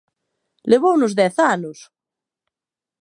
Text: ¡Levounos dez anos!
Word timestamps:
¡Levounos 0.71 1.13
dez 1.19 1.35
anos! 1.55 1.79